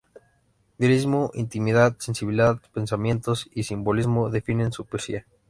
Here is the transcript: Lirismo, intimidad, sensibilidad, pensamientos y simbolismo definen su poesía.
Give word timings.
Lirismo, 0.79 1.29
intimidad, 1.35 1.95
sensibilidad, 1.99 2.59
pensamientos 2.73 3.47
y 3.53 3.61
simbolismo 3.65 4.31
definen 4.31 4.71
su 4.71 4.83
poesía. 4.83 5.27